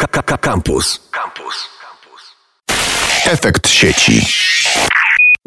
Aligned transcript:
Campus. 0.00 1.00
Campus. 1.10 1.70
Efekt 3.24 3.66
sieci. 3.66 4.22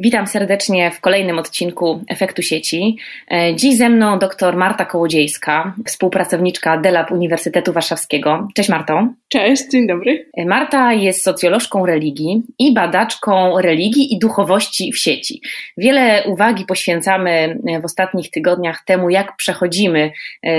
Witam 0.03 0.27
serdecznie 0.27 0.91
w 0.91 1.01
kolejnym 1.01 1.39
odcinku 1.39 2.03
Efektu 2.07 2.41
Sieci. 2.41 2.97
E, 3.31 3.55
dziś 3.55 3.77
ze 3.77 3.89
mną 3.89 4.19
dr 4.19 4.57
Marta 4.57 4.85
Kołodziejska, 4.85 5.75
współpracowniczka 5.85 6.77
DELAB 6.77 7.11
Uniwersytetu 7.11 7.73
Warszawskiego. 7.73 8.47
Cześć 8.53 8.69
Marto. 8.69 9.07
Cześć, 9.29 9.63
dzień 9.71 9.87
dobry. 9.87 10.25
E, 10.37 10.45
Marta 10.45 10.93
jest 10.93 11.23
socjolożką 11.23 11.85
religii 11.85 12.43
i 12.59 12.73
badaczką 12.73 13.61
religii 13.61 14.13
i 14.13 14.19
duchowości 14.19 14.91
w 14.91 14.97
sieci. 14.97 15.41
Wiele 15.77 16.23
uwagi 16.25 16.65
poświęcamy 16.65 17.59
e, 17.67 17.81
w 17.81 17.85
ostatnich 17.85 18.29
tygodniach 18.29 18.83
temu, 18.85 19.09
jak 19.09 19.35
przechodzimy 19.35 20.11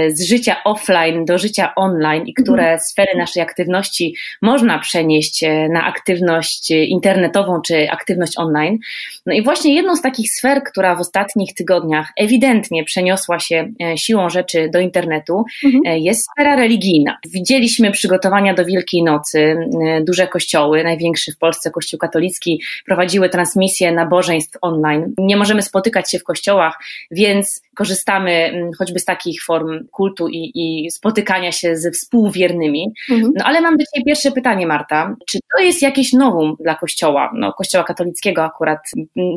z 0.08 0.28
życia 0.28 0.56
offline 0.64 1.24
do 1.24 1.38
życia 1.38 1.74
online 1.76 2.26
i 2.26 2.34
które 2.34 2.62
mhm. 2.62 2.78
sfery 2.78 3.18
naszej 3.18 3.42
aktywności 3.42 4.14
można 4.42 4.78
przenieść 4.78 5.44
na 5.70 5.84
aktywność 5.84 6.70
internetową 6.70 7.60
czy 7.66 7.90
aktywność 7.90 8.32
online. 8.38 8.78
No 9.32 9.38
i 9.38 9.42
właśnie 9.42 9.74
jedną 9.74 9.96
z 9.96 10.02
takich 10.02 10.30
sfer, 10.32 10.62
która 10.62 10.94
w 10.94 11.00
ostatnich 11.00 11.54
tygodniach 11.54 12.12
ewidentnie 12.16 12.84
przeniosła 12.84 13.38
się 13.38 13.68
e, 13.82 13.98
siłą 13.98 14.30
rzeczy 14.30 14.68
do 14.72 14.80
internetu, 14.80 15.44
mhm. 15.64 15.82
E, 15.86 15.98
jest 15.98 16.26
sfera 16.32 16.56
religijna. 16.56 17.18
Widzieliśmy 17.26 17.90
przygotowania 17.90 18.54
do 18.54 18.64
Wielkiej 18.64 19.02
Nocy, 19.02 19.38
e, 19.38 20.00
duże 20.04 20.26
kościoły, 20.26 20.84
największy 20.84 21.32
w 21.32 21.38
Polsce 21.38 21.70
kościół 21.70 21.98
katolicki, 21.98 22.62
prowadziły 22.86 23.28
transmisje 23.28 23.92
nabożeństw 23.92 24.58
online. 24.62 25.14
Nie 25.18 25.36
możemy 25.36 25.62
spotykać 25.62 26.10
się 26.10 26.18
w 26.18 26.24
kościołach, 26.24 26.78
więc 27.10 27.62
korzystamy 27.74 28.52
choćby 28.78 28.98
z 28.98 29.04
takich 29.04 29.44
form 29.44 29.88
kultu 29.90 30.28
i, 30.28 30.52
i 30.54 30.90
spotykania 30.90 31.52
się 31.52 31.76
ze 31.76 31.90
współwiernymi. 31.90 32.92
Mhm. 33.10 33.32
No 33.36 33.44
ale 33.44 33.60
mam 33.60 33.76
do 33.76 33.84
Ciebie 33.94 34.04
pierwsze 34.04 34.32
pytanie, 34.32 34.66
Marta. 34.66 35.16
Czy 35.26 35.38
to 35.56 35.62
jest 35.62 35.82
jakieś 35.82 36.12
nowum 36.12 36.56
dla 36.60 36.74
Kościoła, 36.74 37.32
no, 37.34 37.52
Kościoła 37.52 37.84
katolickiego 37.84 38.44
akurat, 38.44 38.78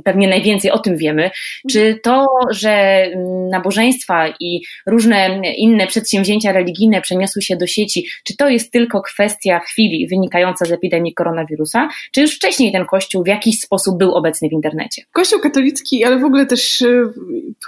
pewnie 0.03 0.27
najwięcej 0.27 0.71
o 0.71 0.79
tym 0.79 0.97
wiemy. 0.97 1.31
Czy 1.71 1.99
to, 2.03 2.25
że 2.51 3.05
nabożeństwa 3.51 4.33
i 4.39 4.61
różne 4.87 5.41
inne 5.57 5.87
przedsięwzięcia 5.87 6.51
religijne 6.51 7.01
przeniosły 7.01 7.41
się 7.41 7.55
do 7.57 7.67
sieci, 7.67 8.05
czy 8.23 8.37
to 8.37 8.49
jest 8.49 8.71
tylko 8.71 9.01
kwestia 9.01 9.59
chwili 9.59 10.07
wynikająca 10.07 10.65
z 10.65 10.71
epidemii 10.71 11.13
koronawirusa, 11.13 11.89
czy 12.11 12.21
już 12.21 12.35
wcześniej 12.35 12.71
ten 12.71 12.85
Kościół 12.85 13.23
w 13.23 13.27
jakiś 13.27 13.59
sposób 13.59 13.97
był 13.97 14.15
obecny 14.15 14.49
w 14.49 14.51
internecie? 14.51 15.03
Kościół 15.11 15.39
katolicki, 15.39 16.03
ale 16.03 16.19
w 16.19 16.23
ogóle 16.23 16.45
też 16.45 16.81
y, 16.81 17.03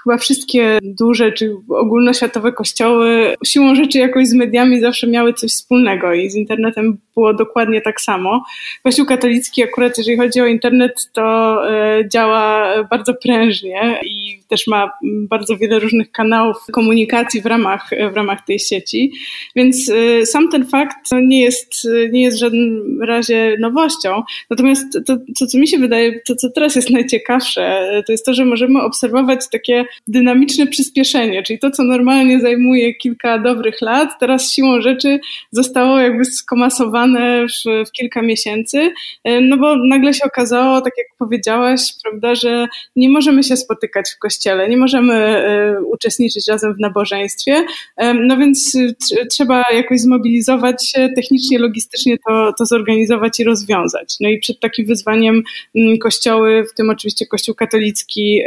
chyba 0.04 0.18
wszystkie 0.18 0.80
duże 0.82 1.32
czy 1.32 1.56
ogólnoświatowe 1.70 2.52
kościoły 2.52 3.36
siłą 3.46 3.76
rzeczy 3.76 3.98
jakoś 3.98 4.28
z 4.28 4.34
mediami 4.34 4.82
zawsze 4.82 5.08
miały 5.08 5.34
coś 5.34 5.52
wspólnego 5.52 6.14
i 6.14 6.30
z 6.30 6.36
internetem 6.36 6.98
było 7.14 7.34
dokładnie 7.34 7.82
tak 7.82 8.02
samo. 8.02 8.44
Kościół 8.84 9.06
katolicki 9.06 9.64
akurat 9.64 9.98
jeżeli 9.98 10.18
chodzi 10.18 10.42
o 10.42 10.46
internet 10.46 11.10
to 11.14 11.58
e, 11.70 12.07
działa 12.14 12.74
bardzo 12.84 13.14
prężnie 13.14 14.00
i 14.06 14.40
też 14.50 14.68
ma 14.68 14.92
bardzo 15.04 15.58
wiele 15.58 15.80
różnych 15.80 16.12
kanałów 16.12 16.58
komunikacji 16.72 17.42
w 17.42 17.46
ramach, 17.46 17.90
w 18.12 18.16
ramach 18.16 18.46
tej 18.46 18.60
sieci, 18.60 19.12
więc 19.56 19.90
e, 19.90 20.26
sam 20.26 20.50
ten 20.50 20.66
fakt 20.66 21.12
nie 21.24 21.42
jest, 21.42 21.88
nie 22.12 22.22
jest 22.22 22.38
w 22.38 22.40
żadnym 22.40 23.00
razie 23.04 23.56
nowością. 23.60 24.24
Natomiast 24.50 24.84
to, 25.06 25.18
to 25.40 25.48
co 25.48 25.58
mi 25.58 25.68
się 25.68 25.78
wydaje, 25.78 26.22
to 26.28 26.36
co 26.36 26.50
teraz 26.50 26.76
jest 26.76 26.90
najciekawsze, 26.90 27.88
to 28.06 28.12
jest 28.12 28.26
to, 28.26 28.34
że 28.34 28.46
możemy 28.46 28.82
obserwować 28.82 29.50
takie 29.52 29.86
dynamiczne 30.08 30.68
przyspieszenie, 30.68 31.44
czyli 31.44 31.60
to, 31.60 31.72
co 31.72 31.84
normalnie 31.84 32.40
zajmuje 32.40 32.96
kilka 32.96 33.40
dobrych 33.40 33.82
lat, 33.82 34.10
teraz 34.20 34.52
siłą 34.52 34.82
rzeczy 34.82 35.20
zostało 35.52 36.00
jakby 36.00 36.26
skomasowane 36.26 37.46
w, 37.46 37.88
w 37.88 37.92
kilka 37.92 38.22
miesięcy, 38.22 38.94
e, 39.24 39.42
no 39.42 39.58
bo 39.58 39.76
nagle 39.88 40.14
się 40.14 40.26
okazało, 40.26 40.82
tak 40.82 40.94
jak 40.98 41.08
powiedziałaś, 41.18 41.82
prawda, 42.04 42.36
że 42.36 42.68
nie 42.96 43.10
możemy 43.10 43.44
się 43.44 43.58
spotykać 43.58 44.06
w 44.16 44.20
kościele, 44.20 44.70
nie 44.70 44.78
możemy 44.78 45.14
e, 45.14 45.82
uczestniczyć 45.82 46.48
razem 46.48 46.76
w 46.76 46.80
nabożeństwie, 46.80 47.66
e, 47.98 48.14
no 48.14 48.38
więc 48.38 48.78
trzeba 49.32 49.64
jakoś 49.74 50.00
zmobilizować 50.00 50.90
się 50.90 51.10
technicznie, 51.16 51.60
logistycznie 51.60 52.18
to, 52.28 52.54
to 52.58 52.66
zorganizować 52.66 53.40
i 53.40 53.44
rozwiązać. 53.44 54.16
No 54.20 54.30
i 54.30 54.40
przed 54.40 54.60
takim 54.60 54.86
wyzwaniem 54.86 55.44
mm, 55.76 55.98
kościoły, 55.98 56.66
w 56.72 56.74
tym 56.74 56.90
oczywiście 56.90 57.26
kościół 57.26 57.56
katolicki 57.56 58.42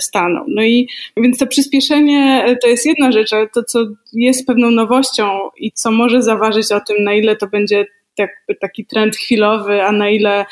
staną. 0.00 0.44
No 0.48 0.62
i 0.62 0.88
więc 1.16 1.38
to 1.38 1.46
przyspieszenie 1.46 2.44
e, 2.46 2.56
to 2.56 2.68
jest 2.68 2.86
jedna 2.86 3.12
rzecz, 3.12 3.32
ale 3.32 3.48
to, 3.48 3.62
co 3.62 3.86
jest 4.12 4.46
pewną 4.46 4.70
nowością 4.70 5.28
i 5.56 5.72
co 5.72 5.90
może 5.90 6.22
zaważyć 6.22 6.72
o 6.72 6.80
tym, 6.80 7.04
na 7.04 7.14
ile 7.14 7.36
to 7.36 7.46
będzie 7.46 7.86
jakby 8.18 8.54
taki 8.60 8.86
trend 8.86 9.16
chwilowy, 9.16 9.82
a 9.82 9.92
na 9.92 10.10
ile 10.10 10.44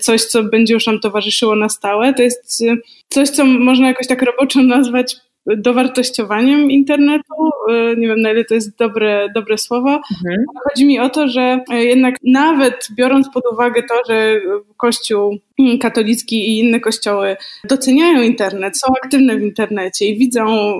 coś, 0.00 0.24
co 0.24 0.42
będzie 0.42 0.74
już 0.74 0.86
nam 0.86 1.00
towarzyszyło 1.00 1.56
na 1.56 1.68
stałe, 1.68 2.14
to 2.14 2.22
jest 2.22 2.62
e, 2.62 2.76
coś, 3.08 3.28
co 3.28 3.44
można 3.44 3.88
jakoś 3.88 4.06
tak 4.06 4.22
roboczo 4.22 4.62
nazwać 4.62 5.16
dowartościowaniem 5.56 6.70
internetu. 6.70 7.34
E, 7.70 7.96
nie 7.96 8.08
wiem, 8.08 8.20
na 8.20 8.30
ile 8.30 8.44
to 8.44 8.54
jest 8.54 8.78
dobre, 8.78 9.28
dobre 9.34 9.58
słowo. 9.58 9.90
Mhm. 9.90 10.44
Chodzi 10.68 10.86
mi 10.86 11.00
o 11.00 11.08
to, 11.08 11.28
że 11.28 11.60
jednak 11.70 12.14
nawet 12.24 12.88
biorąc 12.96 13.28
pod 13.34 13.44
uwagę 13.52 13.82
to, 13.82 13.94
że 14.08 14.40
Kościół 14.76 15.38
katolicki 15.80 16.48
i 16.48 16.58
inne 16.58 16.80
kościoły 16.80 17.36
doceniają 17.64 18.22
internet, 18.22 18.78
są 18.78 18.92
aktywne 19.04 19.36
w 19.36 19.42
internecie 19.42 20.06
i 20.06 20.18
widzą, 20.18 20.72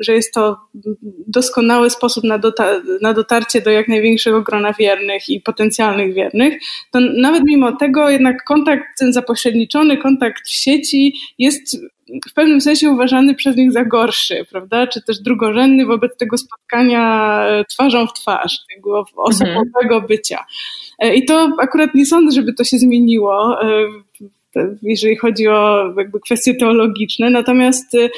że 0.00 0.14
jest 0.14 0.34
to 0.34 0.56
doskonały 1.26 1.90
sposób 1.90 2.24
na, 2.24 2.38
dota- 2.38 2.82
na 3.02 3.14
dotarcie 3.14 3.60
do 3.60 3.70
jak 3.70 3.88
największego 3.88 4.42
grona 4.42 4.72
wiernych 4.72 5.28
i 5.28 5.40
potencjalnych 5.40 6.14
wiernych, 6.14 6.58
to 6.90 7.00
nawet 7.00 7.42
mimo 7.44 7.76
tego 7.76 8.10
jednak 8.10 8.44
kontakt, 8.44 8.84
ten 8.98 9.12
zapośredniczony 9.12 9.96
kontakt 9.96 10.48
w 10.48 10.54
sieci 10.54 11.14
jest 11.38 11.76
w 12.30 12.34
pewnym 12.34 12.60
sensie 12.60 12.90
uważany 12.90 13.34
przez 13.34 13.56
nich 13.56 13.72
za 13.72 13.84
gorszy, 13.84 14.46
prawda? 14.50 14.86
Czy 14.86 15.02
też 15.02 15.18
drugorzędny 15.18 15.86
wobec 15.86 16.16
tego 16.16 16.38
spotkania 16.38 17.44
e, 17.46 17.64
twarzą 17.64 18.06
w 18.06 18.12
twarz, 18.12 18.58
tego 18.74 19.04
osobowego 19.16 19.94
mhm. 19.94 20.06
bycia. 20.06 20.44
E, 20.98 21.14
I 21.14 21.24
to 21.24 21.52
akurat 21.60 21.94
nie 21.94 22.06
sądzę, 22.06 22.34
żeby 22.34 22.52
to 22.52 22.64
się 22.64 22.78
zmieniło 22.78 23.62
e, 23.62 23.86
jeżeli 24.82 25.16
chodzi 25.16 25.48
o 25.48 25.92
jakby 25.98 26.20
kwestie 26.20 26.54
teologiczne. 26.54 27.30
Natomiast 27.30 27.94
y, 27.94 28.10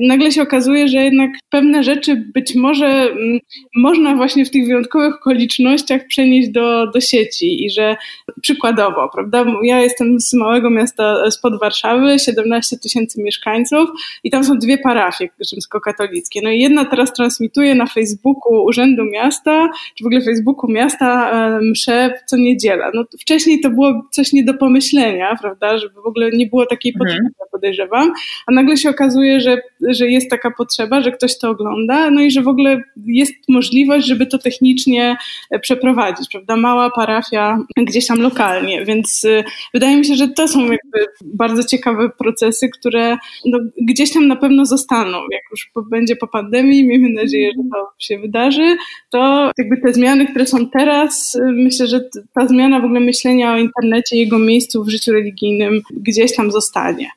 nagle 0.00 0.32
się 0.32 0.42
okazuje, 0.42 0.88
że 0.88 1.04
jednak 1.04 1.30
pewne 1.50 1.84
rzeczy 1.84 2.24
być 2.34 2.54
może 2.54 2.86
mm, 2.86 3.38
można 3.76 4.16
właśnie 4.16 4.44
w 4.44 4.50
tych 4.50 4.66
wyjątkowych 4.66 5.14
okolicznościach 5.14 6.06
przenieść 6.06 6.48
do, 6.48 6.86
do 6.86 7.00
sieci 7.00 7.64
i 7.64 7.70
że 7.70 7.96
przykładowo, 8.40 9.10
prawda, 9.14 9.44
ja 9.62 9.80
jestem 9.80 10.20
z 10.20 10.34
małego 10.34 10.70
miasta 10.70 11.30
spod 11.30 11.60
Warszawy, 11.60 12.18
17 12.18 12.76
tysięcy 12.78 13.22
mieszkańców 13.22 13.88
i 14.24 14.30
tam 14.30 14.44
są 14.44 14.58
dwie 14.58 14.78
parafie 14.78 15.28
rzymskokatolickie. 15.50 16.40
No 16.42 16.50
i 16.50 16.60
jedna 16.60 16.84
teraz 16.84 17.12
transmituje 17.12 17.74
na 17.74 17.86
Facebooku 17.86 18.64
Urzędu 18.64 19.04
Miasta, 19.04 19.68
czy 19.94 20.04
w 20.04 20.06
ogóle 20.06 20.20
Facebooku 20.22 20.70
miasta 20.70 21.30
e, 21.30 21.60
msze 21.60 22.14
co 22.26 22.36
niedziela. 22.36 22.90
No 22.94 23.04
wcześniej 23.20 23.60
to 23.60 23.70
było 23.70 24.08
coś 24.10 24.32
nie 24.32 24.44
do 24.44 24.54
pomyślenia, 24.54 25.36
prawda, 25.40 25.73
żeby 25.78 25.94
w 25.94 26.06
ogóle 26.06 26.30
nie 26.30 26.46
było 26.46 26.66
takiej 26.66 26.92
mhm. 26.92 27.08
potrzeby, 27.08 27.28
mhm. 27.28 27.48
podejrzewam, 27.52 28.12
a 28.46 28.52
nagle 28.52 28.76
się 28.76 28.90
okazuje, 28.90 29.40
że, 29.40 29.62
że 29.88 30.06
jest 30.06 30.30
taka 30.30 30.50
potrzeba, 30.50 31.00
że 31.00 31.12
ktoś 31.12 31.38
to 31.38 31.50
ogląda, 31.50 32.10
no 32.10 32.20
i 32.20 32.30
że 32.30 32.42
w 32.42 32.48
ogóle 32.48 32.82
jest 33.06 33.34
możliwość, 33.48 34.06
żeby 34.06 34.26
to 34.26 34.38
technicznie 34.38 35.16
e, 35.50 35.58
przeprowadzić, 35.58 36.28
prawda? 36.32 36.56
Mała 36.56 36.90
parafia 36.90 37.58
gdzieś 37.76 38.06
tam 38.06 38.20
lokalnie, 38.20 38.84
więc 38.84 39.24
e, 39.24 39.44
wydaje 39.74 39.96
mi 39.96 40.04
się, 40.04 40.14
że 40.14 40.28
to 40.28 40.48
są 40.48 40.60
jakby 40.60 41.06
bardzo 41.24 41.64
ciekawe 41.64 42.10
procesy, 42.18 42.68
które 42.68 43.16
no, 43.46 43.58
gdzieś 43.88 44.12
tam 44.12 44.28
na 44.28 44.36
pewno 44.36 44.66
zostaną, 44.66 45.18
jak 45.18 45.42
już 45.50 45.70
będzie 45.90 46.16
po 46.16 46.26
pandemii, 46.26 46.86
miejmy 46.86 47.08
nadzieję, 47.08 47.50
że 47.56 47.62
to 47.72 47.90
się 47.98 48.18
wydarzy, 48.18 48.76
to 49.10 49.50
jakby 49.58 49.76
te 49.76 49.92
zmiany, 49.92 50.26
które 50.26 50.46
są 50.46 50.70
teraz, 50.70 51.36
e, 51.36 51.52
myślę, 51.52 51.86
że 51.86 52.00
ta 52.34 52.46
zmiana 52.46 52.80
w 52.80 52.84
ogóle 52.84 53.00
myślenia 53.00 53.54
o 53.54 53.58
internecie, 53.58 54.16
jego 54.16 54.38
miejscu 54.38 54.84
w 54.84 54.88
życiu 54.88 55.12
religijnym 55.12 55.63
gdzieś 55.90 56.36
tam 56.36 56.50
zostanie. 56.50 57.10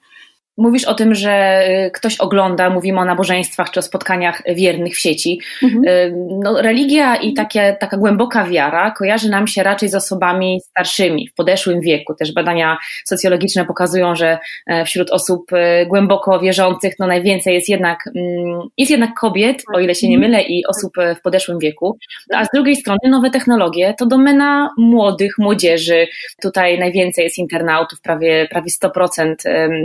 Mówisz 0.57 0.85
o 0.85 0.93
tym, 0.93 1.15
że 1.15 1.63
y, 1.87 1.91
ktoś 1.91 2.17
ogląda, 2.17 2.69
mówimy 2.69 2.99
o 2.99 3.05
nabożeństwach 3.05 3.71
czy 3.71 3.79
o 3.79 3.83
spotkaniach 3.83 4.41
wiernych 4.55 4.95
w 4.95 4.99
sieci. 4.99 5.39
Mhm. 5.63 5.85
Y, 5.85 6.13
no, 6.43 6.61
religia 6.61 7.15
i 7.15 7.33
takie, 7.33 7.77
taka 7.79 7.97
głęboka 7.97 8.45
wiara 8.45 8.91
kojarzy 8.91 9.29
nam 9.29 9.47
się 9.47 9.63
raczej 9.63 9.89
z 9.89 9.95
osobami 9.95 10.61
starszymi, 10.61 11.27
w 11.27 11.33
podeszłym 11.33 11.81
wieku. 11.81 12.13
Też 12.13 12.33
badania 12.33 12.77
socjologiczne 13.05 13.65
pokazują, 13.65 14.15
że 14.15 14.37
e, 14.67 14.85
wśród 14.85 15.11
osób 15.11 15.53
e, 15.53 15.85
głęboko 15.85 16.39
wierzących 16.39 16.93
no, 16.99 17.07
najwięcej 17.07 17.53
jest 17.53 17.69
jednak, 17.69 18.09
mm, 18.15 18.61
jest 18.77 18.91
jednak 18.91 19.13
kobiet, 19.19 19.63
o 19.73 19.79
ile 19.79 19.95
się 19.95 20.09
nie 20.09 20.19
mylę, 20.19 20.41
i 20.41 20.65
osób 20.65 20.97
e, 20.97 21.15
w 21.15 21.21
podeszłym 21.21 21.59
wieku. 21.59 21.97
A 22.33 22.45
z 22.45 22.47
drugiej 22.53 22.75
strony 22.75 22.99
nowe 23.09 23.29
technologie 23.29 23.93
to 23.97 24.05
domena 24.05 24.69
młodych, 24.77 25.37
młodzieży. 25.37 26.07
Tutaj 26.41 26.79
najwięcej 26.79 27.23
jest 27.23 27.37
internautów, 27.37 28.01
prawie, 28.01 28.47
prawie 28.51 28.71
100% 28.83 29.35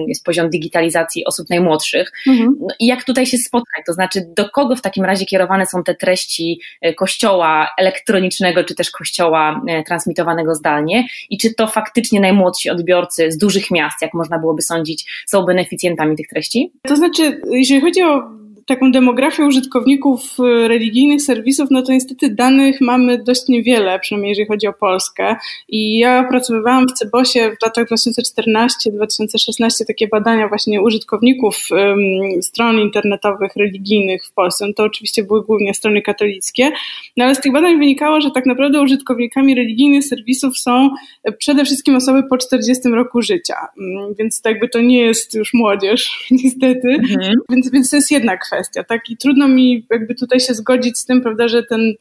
jest 0.09 0.25
poziom 0.25 0.51
digitalizacji 0.51 0.62
digitalizacji 0.63 1.25
osób 1.25 1.51
najmłodszych. 1.51 2.13
Mhm. 2.27 2.57
No 2.61 2.75
I 2.81 2.87
jak 2.87 3.05
tutaj 3.05 3.27
się 3.27 3.39
spotkać? 3.39 3.83
To 3.87 3.93
znaczy, 3.93 4.21
do 4.37 4.51
kogo 4.51 4.77
w 4.77 4.83
takim 4.83 5.05
razie 5.05 5.27
kierowane 5.27 5.67
są 5.67 5.83
te 5.83 5.95
treści 5.95 6.61
kościoła 6.97 7.69
elektronicznego, 7.79 8.65
czy 8.65 8.75
też 8.75 8.91
kościoła 8.91 9.63
transmitowanego 9.87 10.55
zdalnie? 10.55 11.05
I 11.31 11.39
czy 11.39 11.55
to 11.55 11.67
faktycznie 11.67 12.21
najmłodsi 12.21 12.71
odbiorcy 12.71 13.33
z 13.33 13.39
dużych 13.39 13.71
miast, 13.71 14.03
jak 14.03 14.15
można 14.15 14.39
byłoby 14.39 14.63
sądzić, 14.63 15.25
są 15.27 15.45
beneficjentami 15.45 16.17
tych 16.17 16.29
treści? 16.29 16.73
To 16.87 16.97
znaczy, 16.97 17.41
jeżeli 17.51 17.81
chodzi 17.81 18.03
o 18.03 18.42
taką 18.67 18.93
demografię 18.93 19.45
użytkowników 19.45 20.23
y, 20.39 20.69
religijnych 20.69 21.23
serwisów, 21.23 21.69
no 21.71 21.83
to 21.83 21.93
niestety 21.93 22.35
danych 22.35 22.81
mamy 22.81 23.19
dość 23.19 23.49
niewiele, 23.49 23.99
przynajmniej 23.99 24.29
jeżeli 24.29 24.49
chodzi 24.49 24.67
o 24.67 24.73
Polskę. 24.73 25.37
I 25.69 25.99
ja 25.99 26.25
opracowywałam 26.27 26.87
w 26.89 26.93
Cebosie 26.93 27.51
w 27.61 27.63
latach 27.63 27.87
2014-2016 27.89 29.85
takie 29.87 30.09
badania 30.09 30.49
właśnie 30.49 30.83
użytkowników 30.83 31.57
um, 31.71 31.99
stron 32.43 32.79
internetowych 32.79 33.57
religijnych 33.57 34.27
w 34.27 34.33
Polsce. 34.33 34.67
No 34.67 34.73
to 34.77 34.85
oczywiście 34.85 35.23
były 35.23 35.45
głównie 35.45 35.75
strony 35.75 36.03
katolickie, 36.03 36.73
no 37.17 37.25
ale 37.25 37.35
z 37.35 37.41
tych 37.41 37.53
badań 37.53 37.79
wynikało, 37.79 38.21
że 38.21 38.31
tak 38.31 38.47
naprawdę 38.47 38.83
użytkownikami 38.83 39.55
religijnych 39.55 40.05
serwisów 40.05 40.59
są 40.59 40.91
przede 41.39 41.65
wszystkim 41.65 41.97
osoby 41.97 42.23
po 42.31 42.39
40 42.39 42.89
roku 42.89 43.23
życia. 43.23 43.57
Mm, 43.79 44.15
więc 44.19 44.43
tak 44.43 44.53
jakby 44.53 44.69
to 44.69 44.81
nie 44.81 44.99
jest 44.99 45.35
już 45.35 45.55
młodzież, 45.55 46.11
niestety. 46.31 46.89
Mhm. 46.89 47.35
Więc, 47.51 47.71
więc 47.71 47.91
to 47.91 47.97
jest 47.97 48.11
jedna 48.11 48.37
kwestia 48.37 48.52
kwestia, 48.53 48.85
tak? 48.85 49.11
I 49.11 49.17
trudno 49.17 49.49
mi 49.49 49.87
jakby 49.91 50.15
tutaj 50.15 50.41
się 50.41 50.55
zgodzić 50.55 50.99
z 50.99 51.05
tym, 51.05 51.23
prawda, 51.23 51.49
że 51.49 51.63
ten 51.63 51.93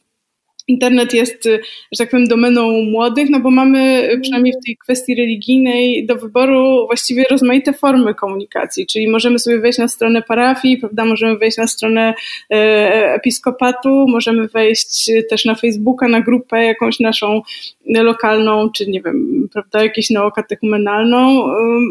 internet 0.72 1.14
jest, 1.14 1.44
że 1.92 1.98
tak 1.98 2.10
powiem, 2.10 2.28
domeną 2.28 2.82
młodych, 2.82 3.30
no 3.30 3.40
bo 3.40 3.50
mamy 3.50 4.08
przynajmniej 4.22 4.52
w 4.52 4.64
tej 4.64 4.76
kwestii 4.76 5.14
religijnej 5.14 6.06
do 6.06 6.16
wyboru 6.16 6.86
właściwie 6.86 7.24
rozmaite 7.30 7.72
formy 7.72 8.14
komunikacji, 8.14 8.86
czyli 8.86 9.08
możemy 9.08 9.38
sobie 9.38 9.58
wejść 9.58 9.78
na 9.78 9.88
stronę 9.88 10.22
parafii, 10.22 10.78
prawda, 10.78 11.04
możemy 11.04 11.38
wejść 11.38 11.56
na 11.56 11.66
stronę 11.66 12.14
e, 12.50 13.14
episkopatu, 13.14 14.06
możemy 14.08 14.48
wejść 14.48 15.10
też 15.30 15.44
na 15.44 15.54
Facebooka, 15.54 16.08
na 16.08 16.20
grupę 16.20 16.64
jakąś 16.64 17.00
naszą 17.00 17.42
lokalną, 17.86 18.70
czy 18.70 18.86
nie 18.86 19.02
wiem, 19.02 19.48
prawda, 19.52 19.82
jakąś 19.82 20.10
neokatechumenalną. 20.10 21.46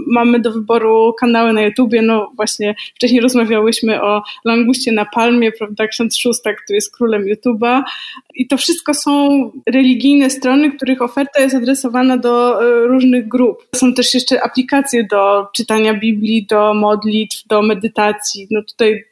Mamy 0.07 0.39
do 0.39 0.51
wyboru 0.51 1.13
kanały 1.19 1.54
na 1.54 1.62
YouTubie, 1.62 2.01
no 2.01 2.31
właśnie 2.36 2.75
wcześniej 2.95 3.22
rozmawiałyśmy 3.22 4.01
o 4.01 4.24
Languście 4.45 4.92
na 4.92 5.06
Palmie, 5.06 5.51
prawda, 5.51 5.88
ksiądz 5.88 6.18
Szóstak, 6.18 6.62
który 6.63 6.75
jest 6.75 6.95
królem 6.95 7.27
YouTuba 7.27 7.84
i 8.36 8.48
to 8.48 8.57
wszystko 8.57 8.70
są 8.94 9.51
religijne 9.69 10.29
strony, 10.29 10.71
których 10.71 11.01
oferta 11.01 11.41
jest 11.41 11.56
adresowana 11.56 12.18
do 12.18 12.63
e, 12.63 12.88
różnych 12.88 13.27
grup. 13.27 13.68
Są 13.75 13.94
też 13.94 14.13
jeszcze 14.13 14.44
aplikacje 14.44 15.07
do 15.12 15.47
czytania 15.53 15.94
Biblii, 15.94 16.45
do 16.50 16.73
modlitw, 16.73 17.47
do 17.47 17.62
medytacji. 17.62 18.47
No 18.51 18.62
tutaj 18.63 19.03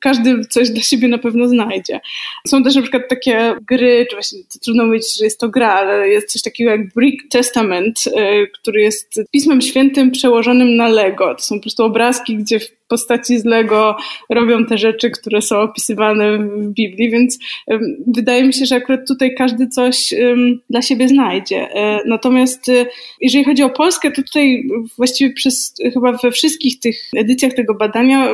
każdy 0.00 0.44
coś 0.44 0.70
dla 0.70 0.82
siebie 0.82 1.08
na 1.08 1.18
pewno 1.18 1.48
znajdzie. 1.48 2.00
Są 2.46 2.62
też 2.62 2.74
na 2.74 2.82
przykład 2.82 3.02
takie 3.08 3.54
gry, 3.68 4.06
czy 4.10 4.16
właśnie 4.16 4.38
trudno 4.64 4.86
mówić, 4.86 5.18
że 5.18 5.24
jest 5.24 5.40
to 5.40 5.48
gra, 5.48 5.72
ale 5.72 6.08
jest 6.08 6.32
coś 6.32 6.42
takiego 6.42 6.70
jak 6.70 6.94
Brick 6.94 7.28
Testament, 7.30 8.04
e, 8.16 8.46
który 8.46 8.80
jest 8.82 9.20
pismem 9.32 9.60
świętym 9.60 10.10
przełożonym 10.10 10.76
na 10.76 10.88
Lego. 10.88 11.34
To 11.34 11.42
są 11.42 11.56
po 11.56 11.62
prostu 11.62 11.84
obrazki, 11.84 12.36
gdzie 12.36 12.60
postaci 12.90 13.38
z 13.38 13.44
Lego 13.44 13.96
robią 14.30 14.66
te 14.66 14.78
rzeczy, 14.78 15.10
które 15.10 15.42
są 15.42 15.60
opisywane 15.60 16.38
w 16.38 16.68
Biblii, 16.68 17.10
więc 17.10 17.38
wydaje 18.06 18.44
mi 18.44 18.52
się, 18.52 18.66
że 18.66 18.76
akurat 18.76 19.00
tutaj 19.08 19.34
każdy 19.34 19.68
coś 19.68 20.14
dla 20.70 20.82
siebie 20.82 21.08
znajdzie. 21.08 21.74
E, 21.74 22.00
natomiast 22.06 22.68
e, 22.68 22.86
jeżeli 23.20 23.44
chodzi 23.44 23.62
o 23.62 23.70
Polskę, 23.70 24.10
to 24.10 24.22
tutaj 24.22 24.62
właściwie 24.96 25.34
przez 25.34 25.74
chyba 25.92 26.12
we 26.12 26.30
wszystkich 26.30 26.80
tych 26.80 26.96
edycjach 27.16 27.52
tego 27.52 27.74
badania 27.74 28.28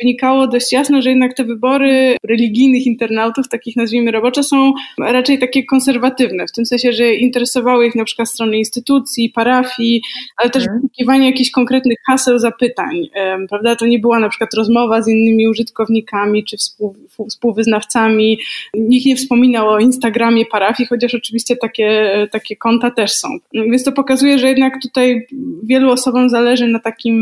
wynikało 0.00 0.46
dość 0.46 0.72
jasno, 0.72 1.02
że 1.02 1.10
jednak 1.10 1.34
te 1.34 1.44
wybory 1.44 2.16
religijnych 2.28 2.86
internautów, 2.86 3.48
takich 3.48 3.76
nazwijmy 3.76 4.10
robocze, 4.10 4.42
są 4.42 4.72
raczej 4.98 5.38
takie 5.38 5.64
konserwatywne, 5.64 6.46
w 6.46 6.52
tym 6.52 6.66
sensie, 6.66 6.92
że 6.92 7.14
interesowały 7.14 7.86
ich 7.86 7.94
na 7.94 8.04
przykład 8.04 8.28
strony 8.28 8.58
instytucji, 8.58 9.30
parafii, 9.30 10.02
ale 10.36 10.50
też 10.50 10.62
mhm. 10.62 10.80
wyszukiwanie 10.80 11.26
jakichś 11.26 11.50
konkretnych 11.50 11.98
haseł, 12.06 12.38
zapytań, 12.38 13.08
prawda? 13.48 13.76
To 13.76 13.85
nie 13.86 13.98
była 13.98 14.18
na 14.18 14.28
przykład 14.28 14.54
rozmowa 14.54 15.02
z 15.02 15.08
innymi 15.08 15.48
użytkownikami 15.48 16.44
czy 16.44 16.56
współ, 16.56 16.96
współwyznawcami. 17.30 18.38
Nikt 18.74 19.06
nie 19.06 19.16
wspominał 19.16 19.68
o 19.68 19.78
Instagramie 19.78 20.46
parafii, 20.46 20.88
chociaż 20.88 21.14
oczywiście 21.14 21.56
takie, 21.56 22.12
takie 22.32 22.56
konta 22.56 22.90
też 22.90 23.12
są. 23.12 23.28
Więc 23.52 23.84
to 23.84 23.92
pokazuje, 23.92 24.38
że 24.38 24.48
jednak 24.48 24.74
tutaj 24.82 25.26
wielu 25.62 25.90
osobom 25.90 26.28
zależy 26.28 26.68
na 26.68 26.78
takim 26.78 27.16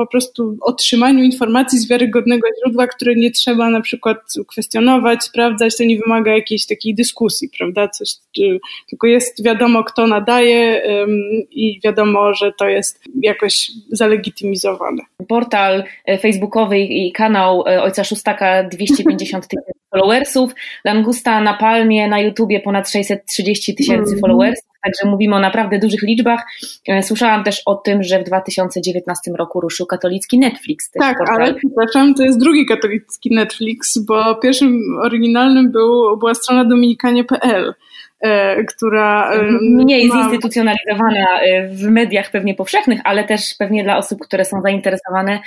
po 0.00 0.06
prostu 0.06 0.56
otrzymaniu 0.60 1.24
informacji 1.24 1.78
z 1.78 1.88
wiarygodnego 1.88 2.48
źródła, 2.58 2.86
które 2.86 3.14
nie 3.14 3.30
trzeba 3.30 3.70
na 3.70 3.80
przykład 3.80 4.16
kwestionować, 4.48 5.24
sprawdzać, 5.24 5.76
to 5.76 5.84
nie 5.84 5.98
wymaga 5.98 6.34
jakiejś 6.34 6.66
takiej 6.66 6.94
dyskusji, 6.94 7.48
prawda? 7.58 7.88
Coś, 7.88 8.10
tylko 8.90 9.06
jest 9.06 9.44
wiadomo, 9.44 9.84
kto 9.84 10.06
nadaje 10.06 10.82
i 11.50 11.80
wiadomo, 11.84 12.34
że 12.34 12.52
to 12.58 12.68
jest 12.68 13.00
jakoś 13.22 13.70
zalegitymizowane. 13.92 15.02
Portal 15.28 15.84
e, 16.06 16.18
facebookowy 16.18 16.78
i 16.78 17.12
kanał 17.12 17.64
e, 17.66 17.82
Ojca 17.82 18.04
Szóstaka 18.04 18.64
250 18.64 19.48
tysięcy 19.48 19.72
followersów, 19.90 20.52
Langusta 20.84 21.40
na 21.40 21.54
Palmie 21.54 22.08
na 22.08 22.20
YouTubie 22.20 22.60
ponad 22.60 22.90
630 22.90 23.74
tysięcy 23.74 24.10
mm. 24.10 24.20
followersów, 24.20 24.69
Także 24.84 25.10
mówimy 25.10 25.36
o 25.36 25.40
naprawdę 25.40 25.78
dużych 25.78 26.02
liczbach. 26.02 26.44
E, 26.88 27.02
słyszałam 27.02 27.44
też 27.44 27.62
o 27.66 27.74
tym, 27.74 28.02
że 28.02 28.20
w 28.20 28.24
2019 28.24 29.30
roku 29.38 29.60
ruszył 29.60 29.86
katolicki 29.86 30.38
Netflix. 30.38 30.90
Tak, 30.90 31.18
portal. 31.18 31.36
ale 31.42 31.54
przepraszam, 31.54 32.14
to 32.14 32.22
jest 32.22 32.38
drugi 32.40 32.66
katolicki 32.66 33.34
Netflix, 33.34 33.98
bo 33.98 34.34
pierwszym 34.34 34.80
oryginalnym 35.02 35.72
był, 35.72 36.16
była 36.18 36.34
strona 36.34 36.64
dominikanie.pl. 36.64 37.74
E, 38.20 38.64
która. 38.64 39.32
E, 39.32 39.42
Mniej 39.62 40.06
ma... 40.06 40.14
zinstytucjonalizowana 40.14 41.40
e, 41.40 41.68
w 41.68 41.82
mediach 41.82 42.30
pewnie 42.30 42.54
powszechnych, 42.54 43.00
ale 43.04 43.24
też 43.24 43.54
pewnie 43.58 43.84
dla 43.84 43.96
osób, 43.96 44.20
które 44.20 44.44
są 44.44 44.60
zainteresowane, 44.62 45.40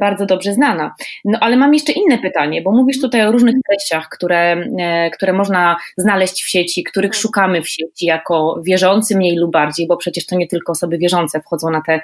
bardzo 0.00 0.26
dobrze 0.26 0.52
znana. 0.52 0.94
No 1.24 1.38
ale 1.40 1.56
mam 1.56 1.74
jeszcze 1.74 1.92
inne 1.92 2.18
pytanie, 2.18 2.62
bo 2.62 2.72
mówisz 2.72 3.00
tutaj 3.00 3.26
o 3.26 3.32
różnych 3.32 3.54
treściach, 3.68 4.08
które, 4.08 4.66
które 5.12 5.32
można 5.32 5.76
znaleźć 5.96 6.42
w 6.42 6.48
sieci, 6.48 6.84
których 6.84 7.14
szukamy 7.14 7.62
w 7.62 7.68
sieci 7.68 8.06
jako 8.06 8.60
wierzący 8.66 9.16
mniej 9.16 9.36
lub 9.36 9.52
bardziej, 9.52 9.86
bo 9.86 9.96
przecież 9.96 10.26
to 10.26 10.36
nie 10.36 10.46
tylko 10.46 10.72
osoby 10.72 10.98
wierzące 10.98 11.40
wchodzą 11.40 11.70
na 11.70 11.82
te 11.86 12.00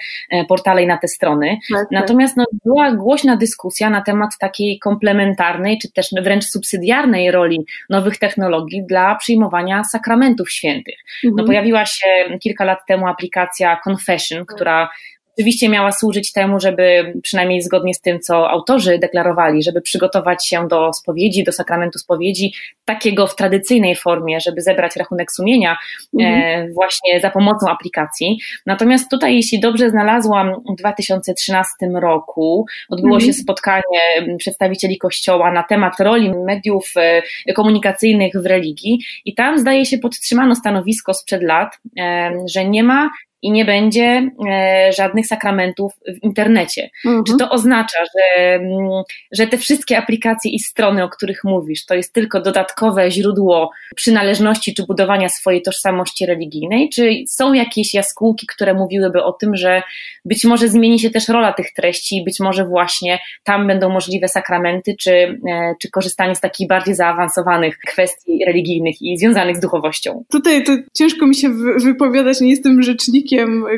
portale 0.49 0.83
i 0.83 0.87
na 0.87 0.99
te 0.99 1.09
strony. 1.09 1.57
Tak, 1.73 1.81
tak. 1.81 1.91
Natomiast 1.91 2.37
no, 2.37 2.45
była 2.65 2.93
głośna 2.93 3.37
dyskusja 3.37 3.91
na 3.91 4.01
temat 4.01 4.31
takiej 4.41 4.79
komplementarnej, 4.79 5.79
czy 5.79 5.93
też 5.93 6.09
wręcz 6.23 6.45
subsydiarnej 6.45 7.31
roli 7.31 7.67
nowych 7.91 8.19
technologii 8.19 8.87
dla 8.87 9.15
przyjmowania 9.15 9.82
sakramentów 9.85 10.51
świętych. 10.51 10.97
No, 11.25 11.31
mhm. 11.31 11.47
pojawiła 11.47 11.87
się 11.87 12.07
kilka 12.43 12.65
lat 12.65 12.79
temu 12.89 13.07
aplikacja 13.07 13.81
Confession, 13.89 14.45
która 14.47 14.89
Oczywiście 15.37 15.69
miała 15.69 15.93
służyć 15.93 16.33
temu, 16.33 16.61
żeby 16.61 17.15
przynajmniej 17.23 17.63
zgodnie 17.63 17.95
z 17.95 18.01
tym, 18.01 18.21
co 18.21 18.51
autorzy 18.51 18.99
deklarowali, 18.99 19.63
żeby 19.63 19.81
przygotować 19.81 20.49
się 20.49 20.69
do 20.69 20.93
spowiedzi, 20.93 21.45
do 21.45 21.53
sakramentu 21.53 21.99
spowiedzi, 21.99 22.53
takiego 22.85 23.27
w 23.27 23.37
tradycyjnej 23.37 23.97
formie, 23.97 24.41
żeby 24.41 24.63
zebrać 24.63 24.97
rachunek 24.97 25.33
sumienia 25.33 25.77
e, 26.21 26.25
mhm. 26.25 26.73
właśnie 26.73 27.21
za 27.21 27.31
pomocą 27.31 27.69
aplikacji. 27.69 28.39
Natomiast 28.67 29.11
tutaj, 29.11 29.37
jeśli 29.37 29.61
dobrze 29.61 29.91
znalazłam, 29.91 30.55
w 30.73 30.77
2013 30.79 31.73
roku 31.95 32.67
odbyło 32.89 33.15
mhm. 33.15 33.33
się 33.33 33.39
spotkanie 33.39 34.37
przedstawicieli 34.39 34.99
Kościoła 34.99 35.53
na 35.53 35.63
temat 35.63 36.01
roli 36.01 36.33
mediów 36.47 36.93
e, 36.97 37.53
komunikacyjnych 37.53 38.33
w 38.35 38.47
religii 38.47 38.99
i 39.25 39.35
tam 39.35 39.59
zdaje 39.59 39.87
się 39.87 39.99
podtrzymano 39.99 40.55
stanowisko 40.55 41.15
sprzed 41.15 41.43
lat, 41.43 41.79
e, 41.99 42.33
że 42.55 42.65
nie 42.65 42.83
ma 42.83 43.11
i 43.43 43.51
nie 43.51 43.65
będzie 43.65 44.31
e, 44.49 44.91
żadnych 44.97 45.27
sakramentów 45.27 45.93
w 46.09 46.23
internecie. 46.23 46.91
Mhm. 47.07 47.25
Czy 47.25 47.37
to 47.37 47.51
oznacza, 47.51 47.99
że, 48.05 48.55
mm, 48.55 49.03
że 49.33 49.47
te 49.47 49.59
wszystkie 49.59 49.99
aplikacje 49.99 50.51
i 50.51 50.59
strony, 50.59 51.05
o 51.05 51.09
których 51.09 51.45
mówisz, 51.45 51.85
to 51.87 51.95
jest 51.95 52.13
tylko 52.13 52.41
dodatkowe 52.41 53.11
źródło 53.11 53.71
przynależności 53.97 54.75
czy 54.75 54.87
budowania 54.87 55.29
swojej 55.29 55.63
tożsamości 55.63 56.27
religijnej? 56.27 56.89
Czy 56.89 57.11
są 57.29 57.53
jakieś 57.53 57.95
jaskółki, 57.95 58.47
które 58.47 58.75
mówiłyby 58.75 59.23
o 59.23 59.33
tym, 59.33 59.57
że 59.57 59.83
być 60.25 60.45
może 60.45 60.69
zmieni 60.69 60.99
się 60.99 61.11
też 61.11 61.29
rola 61.29 61.53
tych 61.53 61.73
treści 61.73 62.17
i 62.17 62.25
być 62.25 62.41
może 62.41 62.65
właśnie 62.65 63.19
tam 63.45 63.67
będą 63.67 63.89
możliwe 63.89 64.29
sakramenty, 64.29 64.95
czy, 65.01 65.13
e, 65.13 65.75
czy 65.83 65.91
korzystanie 65.91 66.35
z 66.35 66.41
takich 66.41 66.69
bardziej 66.69 66.95
zaawansowanych 66.95 67.79
kwestii 67.79 68.45
religijnych 68.47 69.03
i 69.03 69.19
związanych 69.19 69.57
z 69.57 69.61
duchowością? 69.61 70.25
Tutaj 70.33 70.65
to 70.65 70.73
ciężko 70.95 71.27
mi 71.27 71.35
się 71.35 71.49
wypowiadać, 71.85 72.41
nie 72.41 72.51
jestem 72.51 72.83
rzecznikiem 72.83 73.32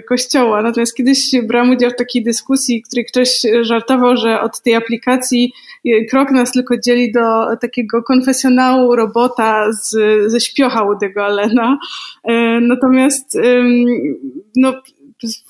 kościoła. 0.09 0.63
Natomiast 0.63 0.97
kiedyś 0.97 1.21
brałam 1.43 1.71
udział 1.71 1.91
w 1.91 1.97
takiej 1.97 2.25
dyskusji, 2.25 2.83
w 2.83 2.87
której 2.87 3.07
ktoś 3.07 3.43
żartował, 3.61 4.17
że 4.17 4.41
od 4.41 4.61
tej 4.61 4.75
aplikacji 4.75 5.53
krok 6.11 6.31
nas 6.31 6.53
tylko 6.53 6.79
dzieli 6.79 7.13
do 7.13 7.57
takiego 7.61 8.03
konfesjonału 8.03 8.97
robota 8.97 9.73
z, 9.73 9.91
ze 10.31 10.41
śpiocha 10.41 10.85
Woody'ego 10.85 11.21
Allena. 11.21 11.79
E, 12.25 12.61
natomiast 12.61 13.39
no, 14.57 14.73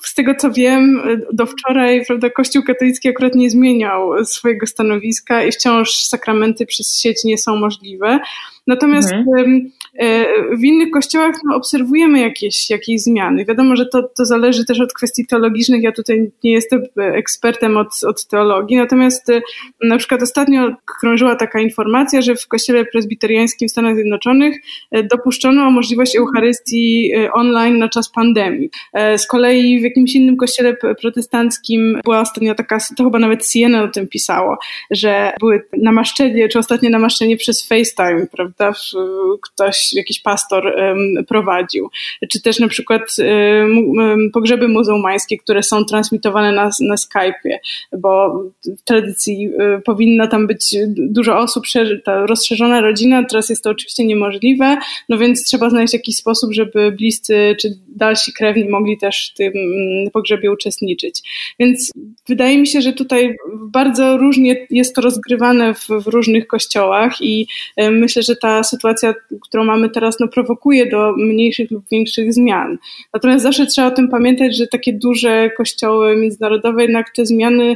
z 0.01 0.13
tego 0.15 0.35
co 0.35 0.51
wiem, 0.51 1.01
do 1.33 1.45
wczoraj 1.45 2.05
prawda, 2.05 2.29
Kościół 2.29 2.63
katolicki 2.63 3.09
akurat 3.09 3.35
nie 3.35 3.49
zmieniał 3.49 4.25
swojego 4.25 4.67
stanowiska 4.67 5.43
i 5.43 5.51
wciąż 5.51 5.91
sakramenty 5.91 6.65
przez 6.65 6.99
sieć 6.99 7.23
nie 7.23 7.37
są 7.37 7.55
możliwe. 7.55 8.19
Natomiast 8.67 9.13
mhm. 9.13 9.71
E, 9.99 10.25
w 10.57 10.63
innych 10.63 10.91
kościołach 10.91 11.35
no, 11.43 11.55
obserwujemy 11.55 12.19
jakieś, 12.19 12.69
jakieś 12.69 13.01
zmiany. 13.01 13.45
Wiadomo, 13.45 13.75
że 13.75 13.85
to, 13.85 14.03
to 14.03 14.25
zależy 14.25 14.65
też 14.65 14.79
od 14.79 14.93
kwestii 14.93 15.25
teologicznych. 15.25 15.83
Ja 15.83 15.91
tutaj 15.91 16.31
nie 16.43 16.51
jestem 16.51 16.83
ekspertem 16.97 17.77
od, 17.77 17.87
od 18.07 18.27
teologii, 18.27 18.77
natomiast 18.77 19.29
e, 19.29 19.41
na 19.83 19.97
przykład 19.97 20.21
ostatnio 20.21 20.75
krążyła 20.99 21.35
taka 21.35 21.59
informacja, 21.59 22.21
że 22.21 22.35
w 22.35 22.47
kościele 22.47 22.85
prezbiteriańskim 22.85 23.67
w 23.67 23.71
Stanach 23.71 23.95
Zjednoczonych 23.95 24.55
e, 24.91 25.03
dopuszczono 25.03 25.71
możliwość 25.71 26.15
Eucharystii 26.15 27.11
online 27.33 27.77
na 27.77 27.89
czas 27.89 28.11
pandemii. 28.11 28.69
Z 29.17 29.27
kolei 29.27 29.64
w 29.79 29.83
jakimś 29.83 30.15
innym 30.15 30.37
kościele 30.37 30.75
protestanckim 31.01 31.99
była 32.03 32.21
ostatnio 32.21 32.55
taka, 32.55 32.77
to 32.97 33.03
chyba 33.03 33.19
nawet 33.19 33.45
CNN 33.45 33.83
o 33.83 33.87
tym 33.87 34.07
pisało, 34.07 34.57
że 34.91 35.33
były 35.39 35.61
namaszczenie, 35.77 36.49
czy 36.49 36.59
ostatnie 36.59 36.89
namaszczenie 36.89 37.37
przez 37.37 37.67
FaceTime, 37.67 38.27
prawda? 38.31 38.73
Ktoś 39.41 39.93
jakiś 39.93 40.19
pastor 40.19 40.75
prowadził. 41.27 41.89
Czy 42.29 42.41
też 42.41 42.59
na 42.59 42.67
przykład 42.67 43.15
pogrzeby 44.33 44.67
muzułmańskie, 44.67 45.37
które 45.37 45.63
są 45.63 45.85
transmitowane 45.85 46.51
na, 46.51 46.69
na 46.79 46.95
Skype'ie, 46.95 47.57
bo 47.97 48.43
w 48.65 48.83
tradycji 48.83 49.49
y, 49.77 49.81
powinno 49.81 50.27
tam 50.27 50.47
być 50.47 50.75
dużo 50.97 51.37
osób, 51.37 51.65
ta 52.03 52.25
rozszerzona 52.25 52.81
rodzina, 52.81 53.23
teraz 53.23 53.49
jest 53.49 53.63
to 53.63 53.69
oczywiście 53.69 54.05
niemożliwe, 54.05 54.77
no 55.09 55.17
więc 55.17 55.43
trzeba 55.43 55.69
znaleźć 55.69 55.93
jakiś 55.93 56.15
sposób, 56.15 56.53
żeby 56.53 56.91
bliscy 56.91 57.55
czy 57.61 57.69
dalsi 57.87 58.33
krewni 58.33 58.69
mogli 58.69 58.97
też 58.97 59.31
w 59.33 59.37
tym 59.37 59.53
pogrzebie 60.13 60.51
uczestniczyć. 60.51 61.21
Więc 61.59 61.91
wydaje 62.27 62.57
mi 62.57 62.67
się, 62.67 62.81
że 62.81 62.93
tutaj 62.93 63.35
bardzo 63.53 64.17
różnie 64.17 64.67
jest 64.69 64.95
to 64.95 65.01
rozgrywane 65.01 65.73
w, 65.73 65.87
w 65.87 66.07
różnych 66.07 66.47
kościołach 66.47 67.21
i 67.21 67.47
myślę, 67.91 68.23
że 68.23 68.35
ta 68.35 68.63
sytuacja, 68.63 69.13
którą 69.41 69.63
mamy 69.63 69.85
mamy 69.85 69.93
teraz, 69.93 70.19
no, 70.19 70.27
prowokuje 70.27 70.85
do 70.89 71.13
mniejszych 71.17 71.71
lub 71.71 71.89
większych 71.91 72.33
zmian. 72.33 72.77
Natomiast 73.13 73.43
zawsze 73.43 73.65
trzeba 73.65 73.87
o 73.87 73.91
tym 73.91 74.09
pamiętać, 74.09 74.57
że 74.57 74.67
takie 74.67 74.93
duże 74.93 75.49
kościoły 75.57 76.17
międzynarodowe 76.17 76.81
jednak 76.81 77.09
te 77.15 77.25
zmiany 77.25 77.75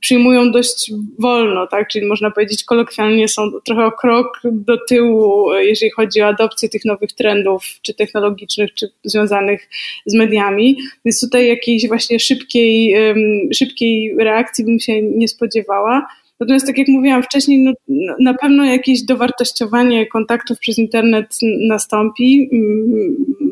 przyjmują 0.00 0.52
dość 0.52 0.92
wolno, 1.18 1.66
tak? 1.66 1.88
Czyli 1.88 2.06
można 2.06 2.30
powiedzieć 2.30 2.64
kolokwialnie 2.64 3.28
są 3.28 3.42
trochę 3.64 3.84
o 3.86 3.92
krok 3.92 4.40
do 4.44 4.78
tyłu, 4.88 5.52
jeżeli 5.54 5.90
chodzi 5.90 6.22
o 6.22 6.26
adopcję 6.26 6.68
tych 6.68 6.84
nowych 6.84 7.12
trendów, 7.12 7.64
czy 7.82 7.94
technologicznych, 7.94 8.74
czy 8.74 8.92
związanych 9.04 9.68
z 10.06 10.14
mediami. 10.14 10.76
Więc 11.04 11.20
tutaj 11.20 11.48
jakiejś 11.48 11.88
właśnie 11.88 12.20
szybkiej, 12.20 12.94
szybkiej 13.54 14.14
reakcji 14.18 14.64
bym 14.64 14.80
się 14.80 15.02
nie 15.02 15.28
spodziewała. 15.28 16.06
Natomiast 16.40 16.66
tak 16.66 16.78
jak 16.78 16.88
mówiłam 16.88 17.22
wcześniej, 17.22 17.58
no, 17.58 17.72
na 18.20 18.34
pewno 18.34 18.64
jakieś 18.64 19.02
dowartościowanie 19.02 20.06
kontaktów 20.06 20.58
przez 20.58 20.78
internet 20.78 21.38
nastąpi. 21.68 22.50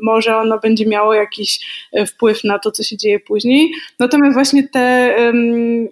Może 0.02 0.36
ono 0.36 0.58
będzie 0.58 0.86
miało 0.86 1.14
jakiś 1.14 1.60
e, 1.92 2.06
wpływ 2.06 2.44
na 2.44 2.58
to, 2.58 2.70
co 2.70 2.82
się 2.82 2.96
dzieje 2.96 3.20
później. 3.20 3.70
Natomiast 3.98 4.34
właśnie 4.34 4.68
te 4.68 5.14
um, 5.18 5.88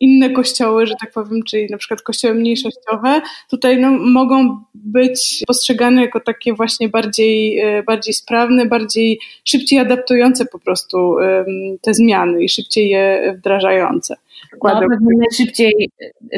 inne 0.00 0.30
kościoły, 0.30 0.86
że 0.86 0.94
tak 1.00 1.12
powiem, 1.12 1.42
czyli 1.42 1.66
na 1.70 1.78
przykład 1.78 2.02
kościoły 2.02 2.34
mniejszościowe, 2.34 3.20
tutaj 3.50 3.80
no, 3.80 3.90
mogą 3.90 4.64
być 4.74 5.44
postrzegane 5.46 6.02
jako 6.02 6.20
takie 6.20 6.54
właśnie 6.54 6.88
bardziej, 6.88 7.58
e, 7.58 7.82
bardziej 7.82 8.14
sprawne, 8.14 8.66
bardziej 8.66 9.18
szybciej 9.44 9.78
adaptujące 9.78 10.46
po 10.46 10.58
prostu 10.58 11.16
te 11.82 11.94
zmiany 11.94 12.44
i 12.44 12.48
szybciej 12.48 12.88
je 12.88 13.34
wdrażające. 13.38 14.16
No, 14.64 14.80
szybciej 15.36 15.90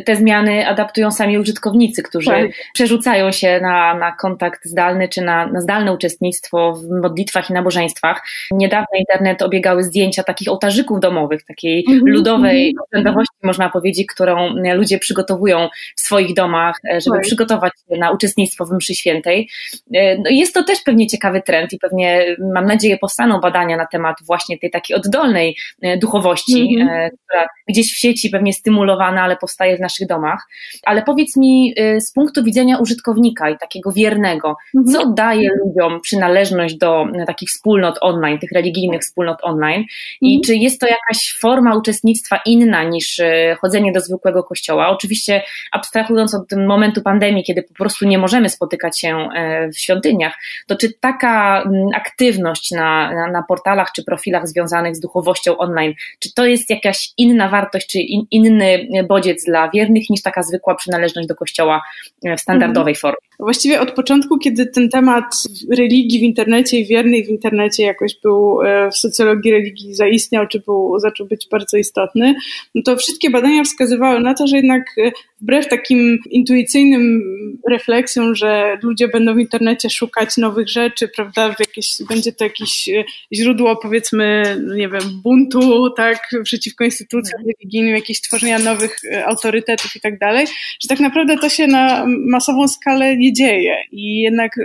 te 0.04 0.16
zmiany 0.16 0.68
adaptują 0.68 1.10
sami 1.10 1.38
użytkownicy, 1.38 2.02
którzy 2.02 2.30
tak. 2.30 2.50
przerzucają 2.74 3.32
się 3.32 3.60
na, 3.62 3.94
na 3.94 4.12
kontakt 4.12 4.64
zdalny 4.64 5.08
czy 5.08 5.22
na, 5.22 5.46
na 5.46 5.60
zdalne 5.60 5.92
uczestnictwo 5.92 6.72
w 6.72 7.00
modlitwach 7.02 7.50
i 7.50 7.52
nabożeństwach. 7.52 8.22
Niedawno 8.50 8.98
internet 8.98 9.42
obiegały 9.42 9.84
zdjęcia 9.84 10.22
takich 10.22 10.48
ołtarzyków 10.48 11.00
domowych, 11.00 11.44
takiej 11.44 11.84
mm 11.88 12.00
-hmm. 12.00 12.06
ludowej 12.06 12.74
obrzędowości, 12.82 13.36
można 13.42 13.70
powiedzieć, 13.70 14.06
którą 14.14 14.54
ludzie 14.74 14.98
przygotowują 14.98 15.68
w 15.96 16.00
swoich 16.00 16.34
domach, 16.34 16.76
e, 16.92 17.00
żeby 17.00 17.16
tak. 17.16 17.24
przygotować 17.24 17.72
się 17.90 17.98
na 17.98 18.10
uczestnictwo 18.10 18.66
w 18.66 18.72
mszy 18.72 18.94
świętej. 18.94 19.48
E, 19.94 20.18
no 20.18 20.30
jest 20.30 20.54
to 20.54 20.64
też 20.64 20.78
pewnie 20.84 21.06
ciekawy 21.06 21.42
trend 21.42 21.72
i 21.72 21.78
pewnie, 21.78 22.36
mam 22.54 22.64
nadzieję, 22.64 22.98
powstaną 22.98 23.40
badania 23.40 23.76
na 23.76 23.86
temat 23.86 24.16
właśnie 24.26 24.58
tej 24.58 24.70
takiej 24.70 24.96
oddolnej 24.96 25.56
e, 25.82 25.98
duchowości, 25.98 26.76
mm 26.76 26.88
-hmm. 26.88 27.10
która 27.26 27.46
gdzieś 27.68 27.89
w 27.92 27.98
sieci 27.98 28.30
pewnie 28.30 28.52
stymulowana, 28.52 29.22
ale 29.22 29.36
powstaje 29.36 29.76
w 29.76 29.80
naszych 29.80 30.08
domach. 30.08 30.48
Ale 30.84 31.02
powiedz 31.02 31.36
mi 31.36 31.74
z 31.98 32.12
punktu 32.12 32.44
widzenia 32.44 32.78
użytkownika 32.78 33.50
i 33.50 33.58
takiego 33.58 33.92
wiernego, 33.92 34.56
mhm. 34.76 34.96
co 34.96 35.12
daje 35.12 35.48
ludziom 35.64 36.00
przynależność 36.00 36.76
do 36.76 37.06
takich 37.26 37.48
wspólnot 37.48 37.98
online, 38.00 38.38
tych 38.38 38.52
religijnych 38.52 39.00
wspólnot 39.00 39.38
online 39.42 39.84
i 40.20 40.34
mhm. 40.36 40.42
czy 40.46 40.56
jest 40.56 40.80
to 40.80 40.86
jakaś 40.86 41.38
forma 41.40 41.76
uczestnictwa 41.76 42.40
inna 42.46 42.84
niż 42.84 43.20
chodzenie 43.60 43.92
do 43.92 44.00
zwykłego 44.00 44.42
kościoła? 44.42 44.88
Oczywiście 44.88 45.42
abstrahując 45.72 46.34
od 46.34 46.42
momentu 46.66 47.02
pandemii, 47.02 47.44
kiedy 47.44 47.62
po 47.62 47.74
prostu 47.74 48.06
nie 48.06 48.18
możemy 48.18 48.48
spotykać 48.48 49.00
się 49.00 49.28
w 49.74 49.78
świątyniach, 49.78 50.34
to 50.66 50.76
czy 50.76 50.92
taka 51.00 51.64
aktywność 51.94 52.70
na, 52.70 53.12
na, 53.12 53.30
na 53.30 53.42
portalach 53.42 53.92
czy 53.96 54.04
profilach 54.04 54.48
związanych 54.48 54.96
z 54.96 55.00
duchowością 55.00 55.58
online, 55.58 55.94
czy 56.18 56.34
to 56.34 56.46
jest 56.46 56.70
jakaś 56.70 57.08
inna 57.16 57.48
wartość, 57.48 57.79
czy 57.86 57.98
in, 57.98 58.26
inny 58.30 58.88
bodziec 59.08 59.44
dla 59.44 59.70
wiernych 59.70 60.10
niż 60.10 60.22
taka 60.22 60.42
zwykła 60.42 60.74
przynależność 60.74 61.28
do 61.28 61.34
kościoła 61.34 61.82
e, 62.24 62.36
w 62.36 62.40
standardowej 62.40 62.92
mhm. 62.92 63.00
formie? 63.00 63.30
Właściwie 63.38 63.80
od 63.80 63.92
początku, 63.92 64.38
kiedy 64.38 64.66
ten 64.66 64.88
temat 64.88 65.24
religii 65.70 66.20
w 66.20 66.22
internecie 66.22 66.78
i 66.78 66.86
wiernych 66.86 67.26
w 67.26 67.28
internecie 67.28 67.82
jakoś 67.82 68.20
był 68.22 68.62
e, 68.62 68.90
w 68.90 68.96
socjologii 68.96 69.52
religii 69.52 69.94
zaistniał, 69.94 70.46
czy 70.46 70.60
był, 70.60 70.98
zaczął 70.98 71.26
być 71.26 71.48
bardzo 71.50 71.76
istotny, 71.76 72.34
no 72.74 72.82
to 72.84 72.96
wszystkie 72.96 73.30
badania 73.30 73.64
wskazywały 73.64 74.20
na 74.20 74.34
to, 74.34 74.46
że 74.46 74.56
jednak 74.56 74.82
e, 74.98 75.10
wbrew 75.40 75.68
takim 75.68 76.18
intuicyjnym 76.30 77.22
refleksjom, 77.70 78.34
że 78.34 78.78
ludzie 78.82 79.08
będą 79.08 79.34
w 79.34 79.38
internecie 79.38 79.90
szukać 79.90 80.36
nowych 80.36 80.68
rzeczy, 80.68 81.08
prawda, 81.08 81.54
jakieś, 81.58 81.96
będzie 82.08 82.32
to 82.32 82.44
jakieś 82.44 82.88
e, 82.88 83.04
źródło 83.32 83.76
powiedzmy, 83.76 84.42
nie 84.76 84.88
wiem, 84.88 85.20
buntu, 85.24 85.90
tak, 85.90 86.30
przeciwko 86.44 86.84
instytucjom 86.84 87.40
mhm. 87.40 87.54
religijnym, 87.58 87.94
jakieś 87.94 88.20
tworzenia 88.20 88.58
nowych 88.58 89.00
autorytetów 89.24 89.96
i 89.96 90.00
tak 90.00 90.18
dalej, 90.18 90.46
że 90.82 90.88
tak 90.88 91.00
naprawdę 91.00 91.36
to 91.38 91.48
się 91.48 91.66
na 91.66 92.06
masową 92.06 92.68
skalę 92.68 93.16
nie 93.16 93.32
dzieje 93.32 93.76
i 93.92 94.20
jednak 94.20 94.56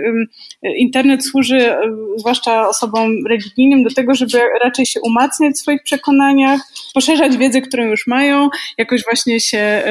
internet 0.78 1.24
służy 1.26 1.74
zwłaszcza 2.16 2.68
osobom 2.68 3.26
religijnym 3.26 3.82
do 3.82 3.90
tego, 3.90 4.14
żeby 4.14 4.38
raczej 4.64 4.86
się 4.86 5.00
umacniać 5.00 5.54
w 5.54 5.58
swoich 5.58 5.82
przekonaniach, 5.82 6.60
poszerzać 6.94 7.36
wiedzę, 7.36 7.60
którą 7.60 7.84
już 7.84 8.06
mają, 8.06 8.48
jakoś 8.78 9.04
właśnie 9.04 9.40
się 9.40 9.82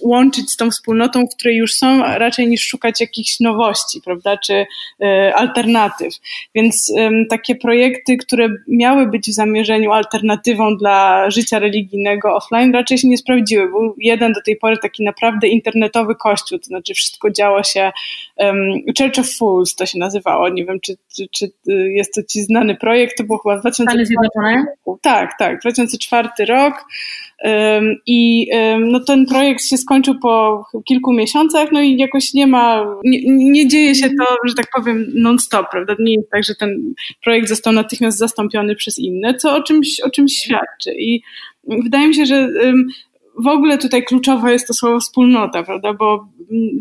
łączyć 0.00 0.50
z 0.50 0.56
tą 0.56 0.70
wspólnotą, 0.70 1.26
w 1.26 1.34
której 1.34 1.56
już 1.56 1.74
są, 1.74 1.98
raczej 1.98 2.48
niż 2.48 2.66
szukać 2.66 3.00
jakichś 3.00 3.40
nowości, 3.40 4.00
prawda, 4.04 4.36
czy 4.36 4.66
e, 5.02 5.34
alternatyw. 5.34 6.14
Więc 6.54 6.92
takie 7.30 7.54
projekty, 7.54 8.16
które 8.16 8.48
miały 8.68 9.06
być 9.06 9.30
w 9.30 9.34
zamierzeniu 9.34 9.92
alternatywą 9.92 10.76
dla 10.76 11.30
życia 11.30 11.58
religijnego 11.58 12.36
offline, 12.36 12.72
raczej 12.72 12.98
się 12.98 13.08
nie 13.08 13.18
sprawdziły. 13.18 13.68
Był 13.68 13.94
jeden 13.98 14.32
do 14.32 14.42
tej 14.42 14.56
pory 14.56 14.76
taki 14.78 15.04
naprawdę 15.04 15.48
internetowy 15.48 16.14
kościół, 16.14 16.58
to 16.58 16.64
znaczy 16.64 16.94
wszystko 16.94 17.30
działo 17.30 17.62
się 17.62 17.92
Church 18.98 19.18
of 19.18 19.30
Fools 19.38 19.74
to 19.74 19.86
się 19.86 19.98
nazywało. 19.98 20.48
Nie 20.48 20.64
wiem, 20.64 20.80
czy, 20.80 20.96
czy, 21.16 21.28
czy 21.28 21.52
jest 21.94 22.14
to 22.14 22.22
ci 22.22 22.42
znany 22.42 22.76
projekt. 22.76 23.18
To 23.18 23.24
było 23.24 23.38
chyba 23.38 23.58
2004 23.58 24.28
roku. 24.66 24.98
Tak, 25.02 25.38
tak, 25.38 25.60
2004 25.60 26.28
rok. 26.48 26.84
I 28.06 28.46
no, 28.80 29.00
ten 29.00 29.26
projekt 29.26 29.64
się 29.64 29.76
skończył 29.76 30.14
po 30.18 30.64
kilku 30.84 31.12
miesiącach, 31.12 31.72
no 31.72 31.82
i 31.82 31.96
jakoś 31.96 32.34
nie 32.34 32.46
ma, 32.46 32.86
nie, 33.04 33.20
nie 33.26 33.68
dzieje 33.68 33.94
się 33.94 34.08
to, 34.08 34.36
że 34.48 34.54
tak 34.54 34.66
powiem, 34.76 35.06
non-stop, 35.14 35.66
prawda? 35.70 35.94
Nie 35.98 36.14
jest 36.14 36.30
tak, 36.30 36.44
że 36.44 36.54
ten 36.54 36.94
projekt 37.24 37.48
został 37.48 37.72
natychmiast 37.72 38.18
zastąpiony 38.18 38.74
przez 38.74 38.98
inne, 38.98 39.34
co 39.34 39.56
o 39.56 39.62
czymś, 39.62 40.00
o 40.00 40.10
czymś 40.10 40.32
świadczy. 40.32 40.94
I 40.98 41.22
wydaje 41.68 42.08
mi 42.08 42.14
się, 42.14 42.26
że 42.26 42.48
w 43.38 43.46
ogóle 43.46 43.78
tutaj 43.78 44.04
kluczowe 44.04 44.52
jest 44.52 44.66
to 44.66 44.74
słowo 44.74 45.00
wspólnota, 45.00 45.62
prawda? 45.62 45.92
Bo 45.92 46.28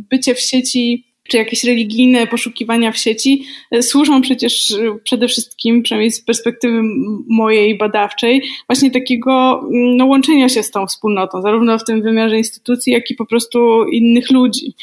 bycie 0.09 0.35
w 0.35 0.39
sieci 0.39 1.12
czy 1.33 1.37
jakieś 1.37 1.63
religijne 1.63 2.27
poszukiwania 2.27 2.91
w 2.91 2.97
sieci 2.97 3.45
służą 3.81 4.21
przecież 4.21 4.75
przede 5.03 5.27
wszystkim, 5.27 5.83
przynajmniej 5.83 6.11
z 6.11 6.21
perspektywy 6.21 6.81
mojej 7.27 7.77
badawczej, 7.77 8.41
właśnie 8.67 8.91
takiego 8.91 9.59
mm, 9.59 9.97
no, 9.97 10.05
łączenia 10.05 10.49
się 10.49 10.63
z 10.63 10.71
tą 10.71 10.87
wspólnotą, 10.87 11.41
zarówno 11.41 11.79
w 11.79 11.83
tym 11.83 12.01
wymiarze 12.01 12.37
instytucji, 12.37 12.93
jak 12.93 13.11
i 13.11 13.15
po 13.15 13.25
prostu 13.25 13.83
innych 13.83 14.31
ludzi, 14.31 14.73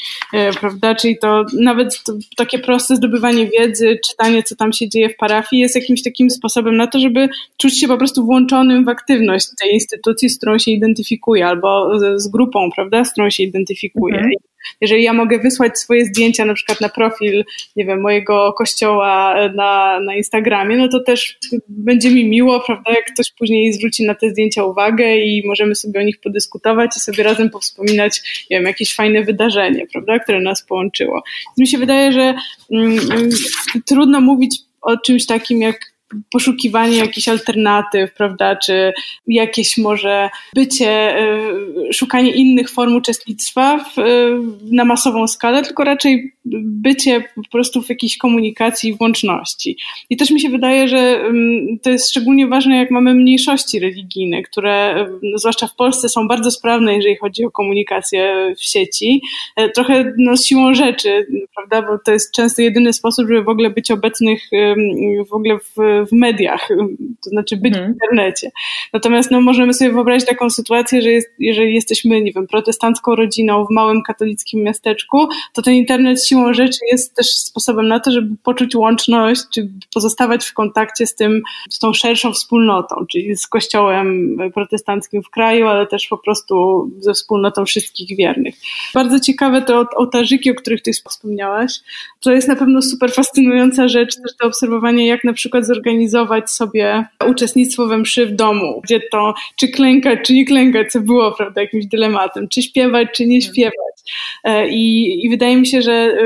prawda? 0.61 0.95
Czyli 0.95 1.19
to 1.19 1.45
nawet 1.61 2.03
takie 2.37 2.59
proste 2.59 2.97
zdobywanie 2.97 3.47
wiedzy, 3.47 3.99
czytanie, 4.09 4.43
co 4.43 4.57
tam 4.57 4.73
się 4.73 4.89
dzieje 4.89 5.09
w 5.09 5.17
parafii, 5.17 5.63
jest 5.63 5.75
jakimś 5.75 6.03
takim 6.03 6.31
sposobem 6.31 6.77
na 6.77 6.87
to, 6.87 6.99
żeby 6.99 7.29
czuć 7.57 7.81
się 7.81 7.89
po 7.89 7.99
prostu 7.99 8.25
włączonym 8.25 8.85
w 8.85 8.89
aktywność 8.89 9.47
tej 9.63 9.73
instytucji, 9.73 10.29
z 10.29 10.37
którą 10.37 10.59
się 10.59 10.71
identyfikuje, 10.71 11.47
albo 11.47 11.99
z, 11.99 12.23
z 12.23 12.29
grupą, 12.29 12.71
prawda, 12.75 13.05
z 13.05 13.13
którą 13.13 13.31
się 13.31 13.43
identyfikuje. 13.43 14.15
Mhm. 14.15 14.50
Jeżeli 14.81 15.03
ja 15.03 15.13
mogę 15.13 15.39
wysłać 15.39 15.79
swoje 15.79 16.05
zdjęcia 16.05 16.45
na 16.45 16.55
przykład 16.55 16.81
na 16.81 16.89
profil, 16.89 17.45
nie 17.77 17.85
wiem, 17.85 18.01
mojego 18.01 18.53
kościoła 18.53 19.35
na, 19.55 20.01
na 20.01 20.15
Instagramie, 20.15 20.77
no 20.77 20.89
to 20.89 21.01
też 21.01 21.39
będzie 21.69 22.11
mi 22.11 22.29
miło, 22.29 22.61
prawda, 22.61 22.93
jak 22.93 23.05
ktoś 23.15 23.33
później 23.39 23.73
zwróci 23.73 24.05
na 24.05 24.15
te 24.15 24.31
zdjęcia 24.31 24.65
uwagę 24.65 25.17
i 25.17 25.47
możemy 25.47 25.75
sobie 25.75 26.01
o 26.01 26.03
nich 26.03 26.21
podyskutować 26.21 26.97
i 26.97 27.01
sobie 27.01 27.23
razem 27.23 27.51
powspominać, 27.51 28.21
nie 28.51 28.57
wiem, 28.57 28.67
jakieś 28.67 28.95
fajne 28.95 29.25
wydarzenie, 29.25 29.87
prawda, 29.93 30.19
które 30.19 30.41
nas 30.41 30.67
połączyło. 30.67 31.23
Mi 31.59 31.67
się 31.67 31.79
wydaje, 31.79 32.13
że 32.13 32.35
mm, 32.73 32.99
mm 33.11 33.31
trudno 33.87 34.21
mówić 34.21 34.57
o 34.83 34.97
czymś 34.97 35.27
takim 35.27 35.63
jak 35.63 35.77
poszukiwanie 36.31 36.97
jakichś 36.97 37.29
alternatyw, 37.29 38.15
prawda, 38.15 38.57
czy 38.57 38.93
jakieś 39.27 39.79
może 39.79 40.31
bycie, 40.55 41.19
y, 41.89 41.93
szukanie 41.93 42.33
innych 42.33 42.71
form 42.71 42.97
uczestnictwa 42.97 43.85
w, 43.85 43.99
y, 43.99 44.39
na 44.63 44.85
masową 44.85 45.29
skalę, 45.29 45.63
tylko 45.63 45.85
raczej 45.85 46.33
bycie 46.63 47.25
po 47.35 47.43
prostu 47.51 47.83
w 47.83 47.89
jakiejś 47.89 48.19
komunikacji, 48.19 48.95
włączności. 48.95 49.77
I 50.11 50.17
też 50.17 50.31
mi 50.31 50.41
się 50.41 50.49
wydaje, 50.49 50.89
że 50.89 51.25
to 51.83 51.91
jest 51.91 52.11
szczególnie 52.11 52.47
ważne, 52.47 52.77
jak 52.77 52.91
mamy 52.91 53.15
mniejszości 53.15 53.79
religijne, 53.79 54.43
które 54.43 55.07
no, 55.23 55.39
zwłaszcza 55.39 55.67
w 55.67 55.77
Polsce 55.77 56.09
są 56.09 56.29
bardzo 56.29 56.51
sprawne, 56.51 56.97
jeżeli 56.97 57.17
chodzi 57.17 57.45
o 57.45 57.51
komunikację 57.51 58.55
w 58.59 58.65
sieci. 58.65 59.21
E, 59.57 59.69
trochę 59.69 60.13
no, 60.19 60.37
siłą 60.37 60.75
rzeczy, 60.75 61.27
prawda, 61.55 61.91
bo 61.91 61.99
to 62.05 62.13
jest 62.13 62.35
często 62.35 62.63
jedyny 62.63 62.93
sposób, 62.93 63.29
żeby 63.29 63.43
w 63.43 63.49
ogóle 63.49 63.71
być 63.71 63.91
obecnych 63.91 64.43
w 65.29 65.33
ogóle 65.33 65.59
w 65.59 65.81
w 66.07 66.13
mediach, 66.13 66.69
to 67.25 67.31
znaczy 67.31 67.57
być 67.57 67.75
hmm. 67.75 67.93
w 67.93 67.95
internecie. 67.95 68.51
Natomiast 68.93 69.31
no, 69.31 69.41
możemy 69.41 69.75
sobie 69.75 69.93
wyobrazić 69.93 70.29
taką 70.29 70.51
sytuację, 70.51 71.03
że 71.03 71.11
jest, 71.11 71.29
jeżeli 71.39 71.75
jesteśmy, 71.75 72.21
nie 72.21 72.33
wiem, 72.33 72.47
protestancką 72.47 73.15
rodziną 73.15 73.65
w 73.65 73.71
małym 73.71 74.03
katolickim 74.03 74.63
miasteczku, 74.63 75.29
to 75.53 75.63
ten 75.63 75.75
internet 75.75 76.27
siłą 76.27 76.40
rzeczy 76.55 76.79
jest 76.91 77.15
też 77.15 77.27
sposobem 77.27 77.89
na 77.89 78.01
to, 78.01 78.11
żeby 78.11 78.37
poczuć 78.43 78.75
łączność, 78.75 79.43
czy 79.55 79.71
pozostawać 79.95 80.47
w 80.47 80.55
kontakcie 80.55 81.07
z 81.07 81.15
tym, 81.15 81.43
z 81.71 81.79
tą 81.79 81.93
szerszą 81.93 82.33
wspólnotą, 82.33 83.07
czyli 83.11 83.37
z 83.37 83.47
kościołem 83.47 84.37
protestanckim 84.55 85.23
w 85.23 85.31
kraju, 85.31 85.67
ale 85.67 85.87
też 85.87 86.07
po 86.07 86.19
prostu 86.19 86.87
ze 86.99 87.15
wspólnotą 87.15 87.65
wszystkich 87.65 88.17
wiernych. 88.17 88.55
Bardzo 88.95 89.21
ciekawe 89.21 89.63
te 89.63 89.85
ołtarzyki, 89.97 90.51
o 90.51 90.55
których 90.55 90.83
ty 90.83 90.93
wspomniałaś. 90.93 91.73
To 92.21 92.33
jest 92.33 92.49
na 92.49 92.57
pewno 92.57 92.83
super 92.83 93.13
fascynująca 93.13 93.89
rzecz, 93.89 94.17
też 94.17 94.37
to 94.41 94.47
obserwowanie, 94.47 95.07
jak 95.07 95.25
na 95.25 95.33
przykład 95.33 95.67
zorganizować 95.67 96.51
sobie 96.51 97.05
uczestnictwo 97.29 97.87
we 97.87 97.99
mszy 97.99 98.27
w 98.27 98.33
domu, 98.33 98.81
gdzie 98.85 99.01
to 99.13 99.35
czy 99.57 99.69
klękać, 99.69 100.19
czy 100.25 100.35
nie 100.35 100.45
klękać, 100.45 100.93
co 100.93 101.01
było 101.01 101.33
prawda, 101.33 101.61
jakimś 101.61 101.87
dylematem, 101.87 102.49
czy 102.49 102.63
śpiewać, 102.63 103.09
czy 103.15 103.27
nie 103.27 103.43
śpiewać. 103.43 104.00
E, 104.45 104.69
I, 104.69 105.17
i 105.27 105.31
wydaje 105.31 105.57
mi 105.57 105.67
się, 105.67 105.83
że 105.83 106.17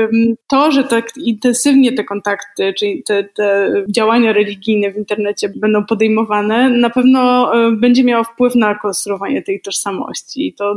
to, 0.47 0.71
że 0.71 0.83
tak 0.83 1.09
intensywnie 1.17 1.93
te 1.93 2.03
kontakty, 2.03 2.73
czyli 2.73 3.03
te, 3.03 3.23
te 3.23 3.71
działania 3.89 4.33
religijne 4.33 4.91
w 4.91 4.97
internecie 4.97 5.49
będą 5.55 5.85
podejmowane, 5.85 6.69
na 6.69 6.89
pewno 6.89 7.51
e, 7.55 7.71
będzie 7.71 8.03
miało 8.03 8.23
wpływ 8.23 8.55
na 8.55 8.75
konstruowanie 8.75 9.41
tej 9.41 9.61
tożsamości. 9.61 10.47
I 10.47 10.53
to 10.53 10.75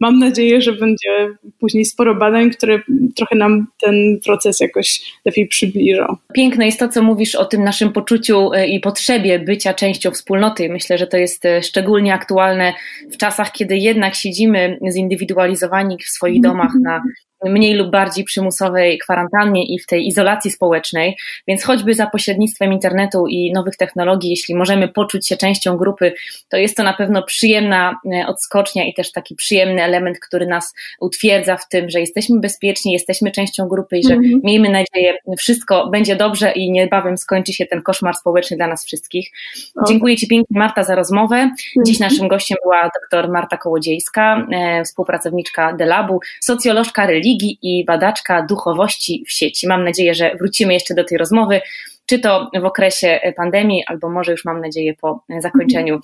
mam 0.00 0.18
nadzieję, 0.18 0.60
że 0.62 0.72
będzie 0.72 1.28
później 1.60 1.84
sporo 1.84 2.14
badań, 2.14 2.50
które 2.50 2.80
trochę 3.16 3.36
nam 3.36 3.66
ten 3.80 4.18
proces 4.24 4.60
jakoś 4.60 5.00
lepiej 5.24 5.48
przybliżą. 5.48 6.16
Piękne 6.34 6.66
jest 6.66 6.78
to, 6.78 6.88
co 6.88 7.02
mówisz 7.02 7.34
o 7.34 7.44
tym 7.44 7.64
naszym 7.64 7.92
poczuciu 7.92 8.44
E, 8.52 8.66
i 8.66 8.80
potrzebie 8.80 9.38
bycia 9.38 9.74
częścią 9.74 10.10
wspólnoty. 10.10 10.68
Myślę, 10.68 10.98
że 10.98 11.06
to 11.06 11.16
jest 11.16 11.44
szczególnie 11.62 12.14
aktualne 12.14 12.72
w 13.12 13.16
czasach, 13.16 13.52
kiedy 13.52 13.76
jednak 13.76 14.14
siedzimy 14.14 14.78
zindywidualizowani 14.92 15.98
w 15.98 16.08
swoich 16.08 16.40
domach 16.44 16.74
na 16.84 17.00
mniej 17.44 17.74
lub 17.74 17.90
bardziej 17.90 18.24
przymusowej 18.24 18.98
kwarantannie 18.98 19.74
i 19.74 19.78
w 19.78 19.86
tej 19.86 20.06
izolacji 20.06 20.50
społecznej, 20.50 21.16
więc 21.48 21.64
choćby 21.64 21.94
za 21.94 22.06
pośrednictwem 22.06 22.72
internetu 22.72 23.26
i 23.26 23.52
nowych 23.52 23.76
technologii, 23.76 24.30
jeśli 24.30 24.54
możemy 24.54 24.88
poczuć 24.88 25.28
się 25.28 25.36
częścią 25.36 25.76
grupy, 25.76 26.12
to 26.48 26.56
jest 26.56 26.76
to 26.76 26.82
na 26.82 26.92
pewno 26.92 27.22
przyjemna 27.22 28.00
e, 28.14 28.26
odskocznia 28.26 28.86
i 28.86 28.94
też 28.94 29.12
taki 29.12 29.34
przyjemny 29.34 29.82
element, 29.82 30.18
który 30.20 30.46
nas 30.46 30.74
utwierdza 31.00 31.56
w 31.56 31.68
tym, 31.68 31.90
że 31.90 32.00
jesteśmy 32.00 32.40
bezpieczni, 32.40 32.92
jesteśmy 32.92 33.30
częścią 33.30 33.68
grupy 33.68 33.98
i 33.98 34.04
że 34.04 34.14
-hmm. 34.14 34.40
miejmy 34.44 34.68
nadzieję, 34.68 35.14
wszystko 35.38 35.88
będzie 35.90 36.16
dobrze 36.16 36.52
i 36.52 36.70
niebawem 36.70 37.18
skończy 37.18 37.52
się 37.52 37.66
ten 37.66 37.82
koszmar 37.82 38.14
społeczny 38.14 38.56
dla 38.56 38.66
nas 38.66 38.86
wszystkich. 38.86 39.28
Okay. 39.74 39.84
Dziękuję 39.88 40.16
Ci 40.16 40.28
pięknie 40.28 40.58
Marta 40.58 40.84
za 40.84 40.94
rozmowę. 40.94 41.50
Dziś 41.86 41.96
mhm. 41.96 42.10
naszym 42.10 42.28
gościem 42.28 42.58
była 42.62 42.90
dr 43.10 43.30
Marta 43.30 43.56
Kołodziejska, 43.56 44.46
e, 44.52 44.84
współpracowniczka 44.84 45.72
Delabu, 45.72 46.20
socjolożka 46.40 47.06
religii, 47.06 47.33
religii 47.34 47.58
i 47.62 47.84
badaczka 47.84 48.42
duchowości 48.42 49.24
w 49.28 49.32
sieci. 49.32 49.68
Mam 49.68 49.84
nadzieję, 49.84 50.14
że 50.14 50.36
wrócimy 50.40 50.74
jeszcze 50.74 50.94
do 50.94 51.04
tej 51.04 51.18
rozmowy, 51.18 51.60
czy 52.06 52.18
to 52.18 52.50
w 52.60 52.64
okresie 52.64 53.20
pandemii, 53.36 53.84
albo 53.86 54.10
może 54.10 54.32
już 54.32 54.44
mam 54.44 54.60
nadzieję 54.60 54.94
po 55.00 55.24
zakończeniu 55.40 56.00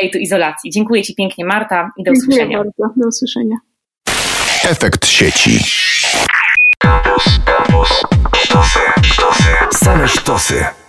tej 0.00 0.10
tu 0.10 0.18
izolacji. 0.18 0.70
Dziękuję 0.70 1.02
Ci 1.02 1.14
pięknie, 1.14 1.44
Marta, 1.44 1.90
i 1.96 2.04
do 2.04 2.12
Dziękuję 2.12 2.28
usłyszenia. 2.28 2.58
Bardzo. 2.58 2.94
Do 2.96 3.08
usłyszenia. 3.08 3.56
Efekt 4.64 5.06
sieci. 5.06 5.58
Same 9.70 10.08
sztosy. 10.08 10.87